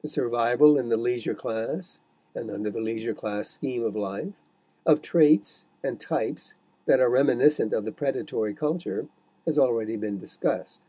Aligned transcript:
The 0.00 0.08
survival 0.08 0.78
in 0.78 0.88
the 0.88 0.96
leisure 0.96 1.34
class, 1.34 1.98
and 2.34 2.50
under 2.50 2.70
the 2.70 2.80
leisure 2.80 3.12
class 3.12 3.50
scheme 3.50 3.84
of 3.84 3.94
life, 3.94 4.32
of 4.86 5.02
traits 5.02 5.66
and 5.84 6.00
types 6.00 6.54
that 6.86 6.98
are 6.98 7.10
reminiscent 7.10 7.74
of 7.74 7.84
the 7.84 7.92
predatory 7.92 8.54
culture 8.54 9.06
has 9.44 9.58
already 9.58 9.96
been 9.98 10.18
discussed. 10.18 10.80